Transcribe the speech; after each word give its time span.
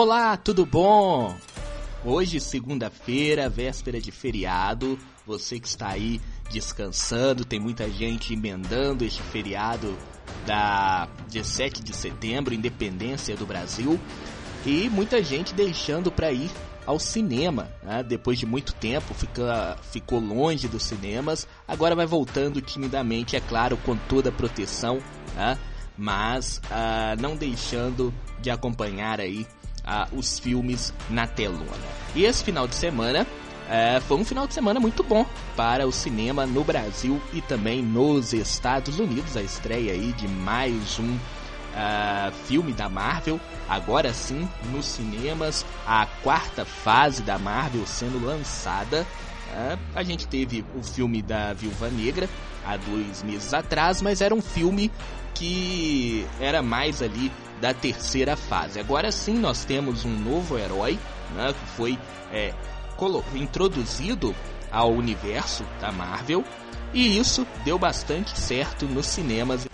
Olá, 0.00 0.36
tudo 0.36 0.64
bom? 0.64 1.36
Hoje, 2.04 2.38
segunda-feira, 2.38 3.48
véspera 3.48 4.00
de 4.00 4.12
feriado. 4.12 4.96
Você 5.26 5.58
que 5.58 5.66
está 5.66 5.88
aí 5.88 6.20
descansando, 6.52 7.44
tem 7.44 7.58
muita 7.58 7.90
gente 7.90 8.32
emendando 8.32 9.04
este 9.04 9.20
feriado 9.20 9.98
da 10.46 11.08
17 11.28 11.82
de 11.82 11.92
setembro, 11.92 12.54
independência 12.54 13.36
do 13.36 13.44
Brasil, 13.44 13.98
e 14.64 14.88
muita 14.88 15.20
gente 15.20 15.52
deixando 15.52 16.12
para 16.12 16.30
ir 16.30 16.48
ao 16.86 17.00
cinema, 17.00 17.68
né? 17.82 18.00
depois 18.04 18.38
de 18.38 18.46
muito 18.46 18.74
tempo 18.74 19.12
fica, 19.14 19.76
ficou 19.90 20.20
longe 20.20 20.68
dos 20.68 20.84
cinemas, 20.84 21.44
agora 21.66 21.96
vai 21.96 22.06
voltando 22.06 22.62
timidamente, 22.62 23.34
é 23.34 23.40
claro, 23.40 23.76
com 23.78 23.96
toda 23.96 24.28
a 24.28 24.32
proteção, 24.32 25.00
né? 25.34 25.58
mas 25.96 26.62
uh, 26.66 27.20
não 27.20 27.34
deixando 27.34 28.14
de 28.40 28.48
acompanhar 28.48 29.20
aí 29.20 29.44
os 30.12 30.38
filmes 30.38 30.92
na 31.08 31.26
telona. 31.26 31.66
E 32.14 32.24
esse 32.24 32.44
final 32.44 32.66
de 32.66 32.74
semana 32.74 33.22
uh, 33.22 34.00
foi 34.02 34.16
um 34.16 34.24
final 34.24 34.46
de 34.46 34.54
semana 34.54 34.80
muito 34.80 35.02
bom 35.02 35.24
para 35.56 35.86
o 35.86 35.92
cinema 35.92 36.46
no 36.46 36.64
Brasil 36.64 37.20
e 37.32 37.40
também 37.40 37.82
nos 37.82 38.32
Estados 38.32 38.98
Unidos, 38.98 39.36
a 39.36 39.42
estreia 39.42 39.92
aí 39.92 40.12
de 40.12 40.28
mais 40.28 40.98
um 40.98 41.14
uh, 41.14 42.32
filme 42.46 42.72
da 42.72 42.88
Marvel, 42.88 43.40
agora 43.68 44.12
sim 44.12 44.48
nos 44.72 44.86
cinemas, 44.86 45.64
a 45.86 46.06
quarta 46.22 46.64
fase 46.64 47.22
da 47.22 47.38
Marvel 47.38 47.86
sendo 47.86 48.24
lançada. 48.24 49.06
Uh, 49.50 49.78
a 49.94 50.02
gente 50.02 50.26
teve 50.26 50.64
o 50.74 50.82
filme 50.82 51.22
da 51.22 51.52
Viúva 51.54 51.88
Negra 51.88 52.28
há 52.66 52.76
dois 52.76 53.22
meses 53.22 53.54
atrás, 53.54 54.02
mas 54.02 54.20
era 54.20 54.34
um 54.34 54.42
filme 54.42 54.90
que 55.34 56.26
era 56.40 56.60
mais 56.62 57.00
ali 57.00 57.30
da 57.60 57.74
terceira 57.74 58.36
fase. 58.36 58.78
Agora 58.78 59.10
sim 59.10 59.34
nós 59.34 59.64
temos 59.64 60.04
um 60.04 60.18
novo 60.18 60.58
herói 60.58 60.98
né, 61.34 61.52
que 61.52 61.70
foi 61.70 61.98
é, 62.32 62.54
introduzido 63.34 64.34
ao 64.70 64.92
universo 64.92 65.64
da 65.80 65.90
Marvel 65.90 66.44
e 66.92 67.18
isso 67.18 67.46
deu 67.64 67.78
bastante 67.78 68.38
certo 68.38 68.86
nos 68.86 69.06
cinemas 69.06 69.66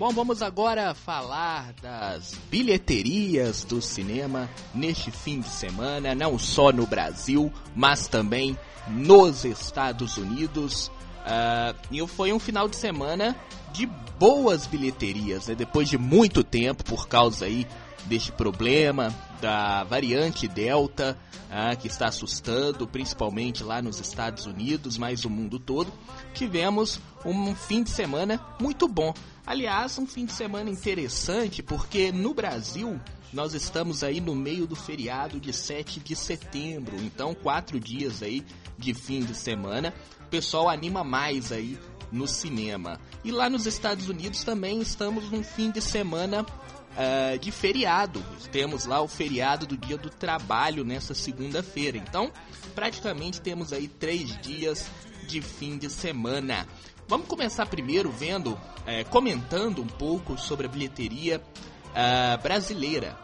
Bom, 0.00 0.12
vamos 0.12 0.40
agora 0.40 0.94
falar 0.94 1.74
das 1.82 2.34
bilheterias 2.50 3.64
do 3.64 3.82
cinema 3.82 4.48
neste 4.74 5.10
fim 5.10 5.40
de 5.40 5.48
semana, 5.50 6.14
não 6.14 6.38
só 6.38 6.72
no 6.72 6.86
Brasil, 6.86 7.52
mas 7.76 8.08
também 8.08 8.58
nos 8.88 9.44
Estados 9.44 10.16
Unidos. 10.16 10.86
Uh, 10.86 11.76
e 11.90 12.06
foi 12.08 12.32
um 12.32 12.38
final 12.38 12.66
de 12.66 12.76
semana 12.76 13.36
de 13.74 13.84
boas 14.18 14.66
bilheterias, 14.66 15.48
né? 15.48 15.54
depois 15.54 15.86
de 15.86 15.98
muito 15.98 16.42
tempo, 16.42 16.82
por 16.82 17.06
causa 17.06 17.44
aí 17.44 17.66
deste 18.06 18.32
problema 18.32 19.14
da 19.40 19.84
variante 19.84 20.46
Delta, 20.46 21.18
uh, 21.50 21.76
que 21.78 21.88
está 21.88 22.08
assustando, 22.08 22.86
principalmente 22.86 23.64
lá 23.64 23.80
nos 23.80 23.98
Estados 24.00 24.46
Unidos, 24.46 24.98
mas 24.98 25.24
o 25.24 25.30
mundo 25.30 25.58
todo, 25.58 25.92
tivemos 26.34 27.00
um 27.24 27.54
fim 27.54 27.82
de 27.82 27.90
semana 27.90 28.40
muito 28.60 28.86
bom. 28.86 29.14
Aliás, 29.46 29.98
um 29.98 30.06
fim 30.06 30.26
de 30.26 30.32
semana 30.32 30.70
interessante 30.70 31.62
porque 31.62 32.12
no 32.12 32.34
Brasil 32.34 33.00
nós 33.32 33.54
estamos 33.54 34.02
aí 34.02 34.20
no 34.20 34.34
meio 34.34 34.66
do 34.66 34.76
feriado 34.76 35.38
de 35.38 35.52
7 35.52 36.00
de 36.00 36.16
setembro, 36.16 36.96
então 37.00 37.34
quatro 37.34 37.78
dias 37.78 38.22
aí 38.22 38.44
de 38.76 38.92
fim 38.92 39.22
de 39.22 39.34
semana. 39.34 39.94
O 40.26 40.28
pessoal 40.30 40.68
anima 40.68 41.04
mais 41.04 41.52
aí 41.52 41.78
no 42.10 42.26
cinema. 42.26 43.00
E 43.24 43.30
lá 43.30 43.48
nos 43.48 43.66
Estados 43.66 44.08
Unidos 44.08 44.42
também 44.42 44.80
estamos 44.80 45.30
num 45.30 45.42
fim 45.42 45.70
de 45.70 45.80
semana 45.80 46.44
uh, 46.92 47.38
de 47.38 47.50
feriado. 47.50 48.24
Temos 48.50 48.86
lá 48.86 49.00
o 49.00 49.08
feriado 49.08 49.66
do 49.66 49.76
Dia 49.76 49.96
do 49.96 50.10
Trabalho 50.10 50.84
nessa 50.84 51.14
segunda-feira. 51.14 51.96
Então, 51.96 52.30
praticamente 52.74 53.40
temos 53.40 53.72
aí 53.72 53.88
três 53.88 54.40
dias 54.40 54.90
de 55.26 55.40
fim 55.40 55.78
de 55.78 55.88
semana. 55.88 56.66
Vamos 57.06 57.26
começar 57.26 57.66
primeiro 57.66 58.10
vendo, 58.10 58.58
é, 58.86 59.02
comentando 59.04 59.82
um 59.82 59.86
pouco 59.86 60.38
sobre 60.38 60.66
a 60.66 60.68
bilheteria 60.68 61.42
uh, 61.88 62.40
brasileira. 62.40 63.18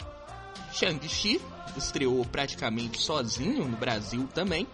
Shang-Chi 0.73 1.41
estreou 1.77 2.25
praticamente 2.25 3.01
sozinho 3.01 3.67
no 3.67 3.77
Brasil 3.77 4.29
também. 4.35 4.67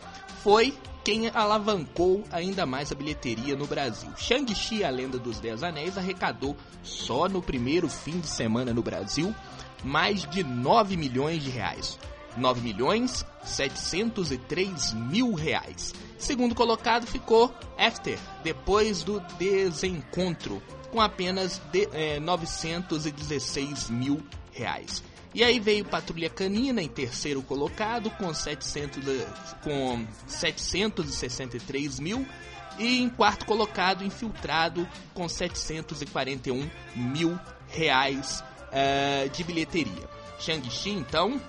Foi 0.42 0.74
quem 1.04 1.28
alavancou 1.28 2.24
ainda 2.30 2.64
mais 2.64 2.92
a 2.92 2.94
bilheteria 2.94 3.56
no 3.56 3.66
Brasil. 3.66 4.10
Shang-Chi, 4.16 4.84
a 4.84 4.90
Lenda 4.90 5.18
dos 5.18 5.40
Dez 5.40 5.62
Anéis, 5.62 5.98
arrecadou 5.98 6.56
só 6.82 7.28
no 7.28 7.42
primeiro 7.42 7.88
fim 7.88 8.20
de 8.20 8.28
semana 8.28 8.72
no 8.72 8.82
Brasil 8.82 9.34
mais 9.84 10.28
de 10.30 10.42
9 10.44 10.96
milhões 10.96 11.42
de 11.42 11.50
reais. 11.50 11.98
9 12.36 12.60
milhões 12.60 13.26
703 13.44 14.94
mil 14.94 15.34
reais. 15.34 15.94
Segundo 16.16 16.54
colocado 16.54 17.06
ficou 17.06 17.52
After, 17.76 18.18
depois 18.42 19.02
do 19.02 19.20
desencontro, 19.38 20.62
com 20.90 21.00
apenas 21.00 21.60
de, 21.72 21.88
é, 21.92 22.20
916 22.20 23.90
mil 23.90 24.22
reais. 24.52 25.02
E 25.34 25.42
aí 25.42 25.58
veio 25.58 25.84
Patrulha 25.84 26.28
Canina 26.28 26.82
em 26.82 26.88
terceiro 26.88 27.42
colocado 27.42 28.10
com, 28.10 28.32
700, 28.32 29.02
com 29.62 30.06
763 30.26 31.98
mil. 31.98 32.26
E 32.78 33.02
em 33.02 33.08
quarto 33.08 33.44
colocado, 33.44 34.04
Infiltrado 34.04 34.88
com 35.14 35.28
741 35.28 36.70
mil 36.96 37.38
reais 37.68 38.42
uh, 38.68 39.28
de 39.30 39.44
bilheteria. 39.44 40.08
Shang-Chi, 40.38 40.90
então, 40.90 41.40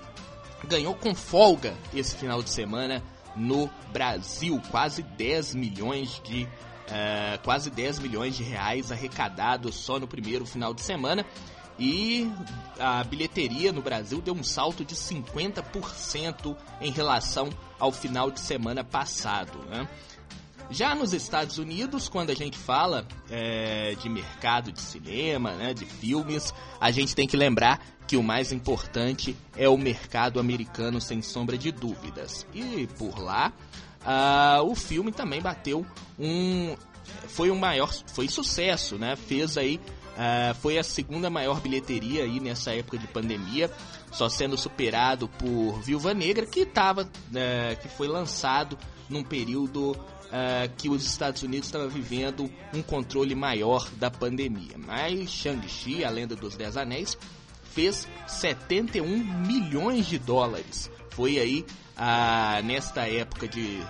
ganhou 0.68 0.94
com 0.94 1.14
folga 1.14 1.74
esse 1.94 2.14
final 2.16 2.42
de 2.42 2.50
semana 2.50 3.02
no 3.36 3.68
Brasil, 3.92 4.60
quase 4.70 5.02
10 5.02 5.54
milhões 5.54 6.20
de 6.24 6.44
uh, 6.44 7.42
quase 7.42 7.70
10 7.70 7.98
milhões 7.98 8.36
de 8.36 8.42
reais 8.42 8.92
arrecadados 8.92 9.74
só 9.74 9.98
no 9.98 10.06
primeiro 10.06 10.46
final 10.46 10.72
de 10.72 10.82
semana. 10.82 11.24
E 11.78 12.30
a 12.78 13.02
bilheteria 13.02 13.72
no 13.72 13.82
Brasil 13.82 14.20
deu 14.20 14.34
um 14.34 14.44
salto 14.44 14.84
de 14.84 14.94
50% 14.94 16.56
em 16.80 16.90
relação 16.90 17.50
ao 17.78 17.90
final 17.90 18.30
de 18.30 18.40
semana 18.40 18.84
passado. 18.84 19.58
Né? 19.68 19.88
Já 20.70 20.94
nos 20.94 21.12
Estados 21.12 21.58
Unidos, 21.58 22.08
quando 22.08 22.30
a 22.30 22.34
gente 22.34 22.56
fala 22.56 23.06
é, 23.30 23.94
de 23.96 24.08
mercado 24.08 24.72
de 24.72 24.80
cinema, 24.80 25.52
né, 25.52 25.74
de 25.74 25.84
filmes, 25.84 26.54
a 26.80 26.90
gente 26.90 27.14
tem 27.14 27.26
que 27.26 27.36
lembrar 27.36 27.80
que 28.06 28.16
o 28.16 28.22
mais 28.22 28.52
importante 28.52 29.36
é 29.56 29.68
o 29.68 29.76
mercado 29.76 30.38
americano, 30.40 31.00
sem 31.00 31.22
sombra 31.22 31.56
de 31.56 31.72
dúvidas. 31.72 32.46
E 32.54 32.86
por 32.98 33.18
lá, 33.18 33.52
uh, 34.02 34.62
o 34.62 34.74
filme 34.74 35.10
também 35.10 35.40
bateu 35.40 35.86
um. 36.18 36.76
Foi 37.28 37.50
um 37.50 37.56
maior. 37.56 37.92
Foi 38.08 38.28
sucesso, 38.28 38.98
né? 38.98 39.16
Fez 39.16 39.56
aí. 39.56 39.80
Uh, 40.14 40.54
foi 40.60 40.78
a 40.78 40.82
segunda 40.84 41.28
maior 41.28 41.60
bilheteria 41.60 42.22
aí 42.22 42.38
nessa 42.38 42.72
época 42.72 42.96
de 42.96 43.06
pandemia, 43.08 43.70
só 44.12 44.28
sendo 44.28 44.56
superado 44.56 45.28
por 45.28 45.80
Viúva 45.82 46.14
Negra, 46.14 46.46
que 46.46 46.64
tava, 46.64 47.02
uh, 47.02 47.82
que 47.82 47.88
foi 47.88 48.06
lançado 48.06 48.78
num 49.08 49.24
período 49.24 49.90
uh, 49.90 50.70
que 50.76 50.88
os 50.88 51.04
Estados 51.04 51.42
Unidos 51.42 51.66
estavam 51.66 51.88
vivendo 51.88 52.50
um 52.72 52.82
controle 52.82 53.34
maior 53.34 53.88
da 53.96 54.10
pandemia. 54.10 54.76
Mas 54.78 55.30
Shang-Chi, 55.30 56.04
a 56.04 56.10
Lenda 56.10 56.36
dos 56.36 56.56
Dez 56.56 56.76
Anéis, 56.76 57.18
fez 57.72 58.08
71 58.26 59.06
milhões 59.46 60.06
de 60.06 60.18
dólares. 60.18 60.90
Foi 61.10 61.38
aí 61.38 61.64
uh, 61.96 62.64
nesta 62.64 63.08
época 63.08 63.48
de 63.48 63.80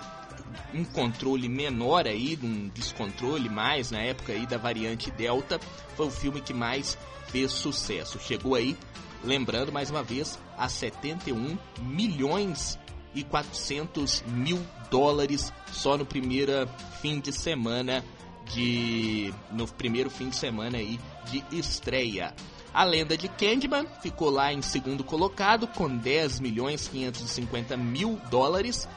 um 0.73 0.85
controle 0.85 1.49
menor 1.49 2.07
aí, 2.07 2.39
um 2.43 2.69
descontrole 2.69 3.49
mais 3.49 3.91
na 3.91 4.01
época 4.01 4.33
aí 4.33 4.47
da 4.47 4.57
variante 4.57 5.11
Delta, 5.11 5.59
foi 5.97 6.07
o 6.07 6.11
filme 6.11 6.41
que 6.41 6.53
mais 6.53 6.99
fez 7.29 7.53
sucesso. 7.53 8.19
Chegou 8.19 8.55
aí, 8.55 8.77
lembrando 9.23 9.73
mais 9.73 9.91
uma 9.91 10.03
vez, 10.03 10.39
a 10.57 10.69
71 10.69 11.59
milhões 11.81 12.79
e 13.15 13.23
400 13.23 14.23
mil 14.27 14.61
dólares 14.91 15.53
só 15.73 15.97
no 15.97 16.05
primeiro 16.05 16.69
fim 17.01 17.21
de 17.21 17.33
semana 17.33 18.05
de 18.53 19.33
no 19.51 19.67
primeiro 19.67 20.11
fim 20.11 20.29
de 20.29 20.37
semana 20.37 20.79
aí 20.79 20.99
de 21.31 21.43
estreia. 21.53 22.35
A 22.73 22.83
lenda 22.83 23.17
de 23.17 23.29
Candyman 23.29 23.87
ficou 24.03 24.31
lá 24.31 24.53
em 24.53 24.61
segundo 24.61 25.05
colocado 25.05 25.69
com 25.69 25.89
10 25.97 26.41
milhões 26.41 26.89
550 26.89 27.77
mil 27.77 28.21
dólares. 28.31 28.89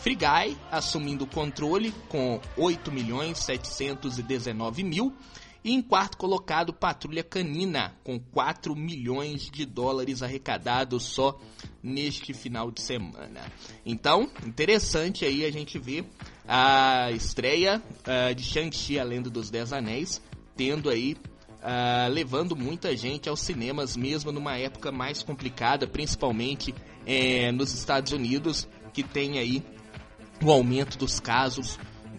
Free 0.00 0.14
Guy 0.14 0.56
assumindo 0.70 1.24
o 1.24 1.26
controle 1.26 1.92
com 2.08 2.40
8 2.56 2.92
milhões 2.92 3.38
719 3.38 4.84
mil. 4.84 5.12
E 5.64 5.72
em 5.72 5.82
quarto 5.82 6.16
colocado, 6.16 6.72
Patrulha 6.72 7.24
Canina, 7.24 7.96
com 8.04 8.18
4 8.18 8.76
milhões 8.76 9.50
de 9.50 9.66
dólares 9.66 10.22
arrecadados 10.22 11.02
só 11.02 11.38
neste 11.82 12.32
final 12.32 12.70
de 12.70 12.80
semana. 12.80 13.40
Então, 13.84 14.30
interessante 14.46 15.24
aí 15.24 15.44
a 15.44 15.50
gente 15.50 15.78
ver 15.78 16.04
a 16.46 17.10
estreia 17.10 17.82
uh, 18.06 18.34
de 18.34 18.44
Shang-Chi, 18.44 19.00
a 19.00 19.04
Lenda 19.04 19.28
dos 19.28 19.50
Dez 19.50 19.72
Anéis, 19.72 20.22
tendo 20.56 20.88
aí 20.88 21.16
Uh, 21.58 22.08
levando 22.12 22.54
muita 22.54 22.96
gente 22.96 23.28
aos 23.28 23.40
cinemas, 23.40 23.96
mesmo 23.96 24.30
numa 24.30 24.56
época 24.56 24.92
mais 24.92 25.24
complicada, 25.24 25.88
principalmente 25.88 26.72
eh, 27.04 27.50
nos 27.50 27.74
Estados 27.74 28.12
Unidos, 28.12 28.68
que 28.92 29.02
tem 29.02 29.40
aí 29.40 29.64
o 30.42 30.50
aumento 30.50 30.98
dos 30.98 31.20
casos 31.20 31.78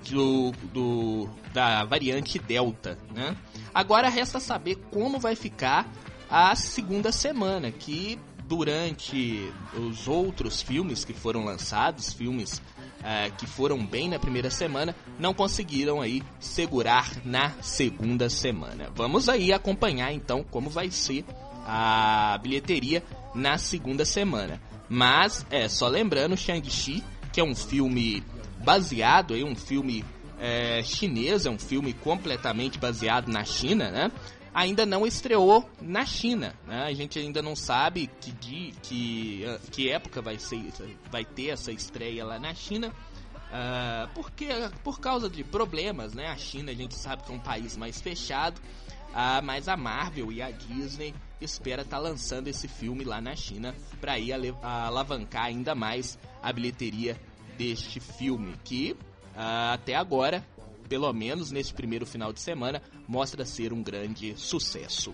do, 0.10 0.52
do, 0.74 1.30
da 1.54 1.84
variante 1.86 2.40
Delta. 2.40 2.98
Né? 3.14 3.36
Agora 3.74 4.10
resta 4.10 4.40
saber 4.40 4.76
como 4.92 5.20
vai 5.20 5.36
ficar 5.36 5.92
a 6.30 6.56
segunda 6.56 7.12
semana, 7.12 7.72
que 7.72 8.20
durante 8.46 9.52
os 9.76 10.08
outros 10.08 10.62
filmes 10.62 11.06
que 11.06 11.14
foram 11.14 11.46
lançados, 11.46 12.14
filmes 12.14 12.62
é, 13.04 13.30
que 13.30 13.48
foram 13.48 13.86
bem 13.86 14.10
na 14.10 14.20
primeira 14.20 14.50
semana, 14.50 14.96
não 15.20 15.34
conseguiram 15.34 16.02
aí 16.02 16.24
segurar 16.40 17.12
na 17.24 17.52
segunda 17.62 18.30
semana. 18.30 18.90
Vamos 18.96 19.30
aí 19.30 19.54
acompanhar 19.54 20.12
então 20.12 20.44
como 20.44 20.70
vai 20.70 20.92
ser 20.92 21.24
a 21.66 22.38
bilheteria 22.42 23.04
na 23.36 23.58
segunda 23.58 24.04
semana. 24.04 24.60
Mas 24.90 25.46
é 25.52 25.70
só 25.70 25.88
lembrando 25.88 26.36
Shang-Chi, 26.36 27.04
que 27.40 27.42
é 27.42 27.44
um 27.46 27.56
filme 27.56 28.22
baseado 28.66 29.34
em 29.34 29.46
um 29.46 29.56
filme 29.56 30.04
é, 30.38 30.84
chinês, 30.84 31.46
é 31.46 31.50
um 31.50 31.58
filme 31.58 31.94
completamente 31.94 32.78
baseado 32.78 33.30
na 33.30 33.46
China, 33.46 33.90
né? 33.90 34.12
ainda 34.54 34.86
não 34.86 35.08
estreou 35.08 35.70
na 35.82 36.06
China. 36.06 36.54
Né? 36.68 36.84
A 36.84 36.94
gente 36.94 37.18
ainda 37.18 37.42
não 37.42 37.56
sabe 37.56 38.10
que, 38.20 38.34
de, 38.34 38.74
que, 38.82 39.46
que 39.72 39.90
época 39.90 40.22
vai, 40.22 40.38
ser, 40.38 40.62
vai 41.10 41.24
ter 41.24 41.52
essa 41.52 41.72
estreia 41.72 42.26
lá 42.26 42.38
na 42.38 42.54
China. 42.54 42.90
Uh, 42.90 44.10
porque 44.14 44.48
por 44.84 45.00
causa 45.00 45.30
de 45.30 45.44
problemas, 45.44 46.14
né? 46.14 46.28
A 46.28 46.36
China 46.36 46.72
a 46.72 46.76
gente 46.76 46.94
sabe 46.94 47.24
que 47.24 47.32
é 47.32 47.36
um 47.36 47.40
país 47.40 47.78
mais 47.78 48.00
fechado, 48.02 48.60
uh, 48.60 49.42
mas 49.44 49.68
a 49.68 49.78
Marvel 49.78 50.32
e 50.32 50.42
a 50.42 50.52
Disney 50.52 51.16
espera 51.42 51.84
estar 51.84 51.98
tá 51.98 52.04
lançando 52.04 52.48
esse 52.48 52.68
filme 52.68 53.04
lá 53.04 53.22
na 53.22 53.36
China 53.36 53.74
para 54.00 54.20
ir 54.20 54.34
alavancar 54.62 55.46
ainda 55.46 55.74
mais 55.74 56.20
a 56.44 56.54
bilheteria 56.54 57.18
deste 57.60 58.00
filme 58.00 58.56
que 58.64 58.94
uh, 59.36 59.74
até 59.74 59.94
agora 59.94 60.44
pelo 60.90 61.14
menos 61.14 61.52
neste 61.52 61.72
primeiro 61.72 62.06
final 62.06 62.34
de 62.34 62.42
semana, 62.42 62.82
mostra 63.08 63.46
ser 63.46 63.72
um 63.72 63.84
grande 63.84 64.34
sucesso. 64.36 65.14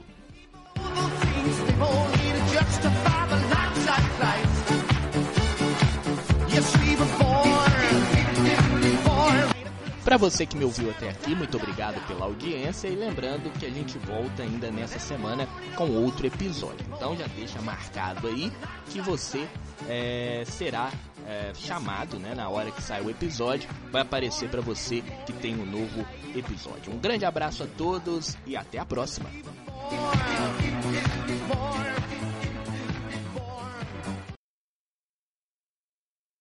Para 10.06 10.18
você 10.18 10.46
que 10.46 10.56
me 10.56 10.64
ouviu 10.64 10.92
até 10.92 11.10
aqui, 11.10 11.34
muito 11.34 11.58
obrigado 11.58 12.00
pela 12.06 12.26
audiência 12.26 12.88
e 12.88 12.96
lembrando 12.96 13.52
que 13.58 13.66
a 13.66 13.72
gente 13.72 13.98
volta 13.98 14.44
ainda 14.44 14.70
nessa 14.70 15.00
semana 15.00 15.48
com 15.76 15.90
outro 15.90 16.28
episódio. 16.28 16.86
Então 16.96 17.18
já 17.18 17.26
deixa 17.26 17.60
marcado 17.64 18.28
aí 18.28 18.54
que 18.92 19.02
você 19.02 19.48
é, 19.90 20.44
será 20.46 20.92
é, 21.28 21.52
chamado, 21.56 22.20
né, 22.20 22.36
na 22.36 22.48
hora 22.48 22.70
que 22.70 22.84
sai 22.84 23.02
o 23.02 23.10
episódio, 23.10 23.68
vai 23.92 24.04
aparecer 24.04 24.48
para 24.48 24.62
você 24.62 25.02
que 25.26 25.34
tem 25.34 25.60
um 25.60 25.66
novo 25.66 26.06
episódio. 26.36 26.94
Um 26.94 27.00
grande 27.00 27.26
abraço 27.26 27.64
a 27.64 27.68
todos 27.68 28.38
e 28.46 28.56
até 28.56 28.78
a 28.78 28.86
próxima. 28.86 29.28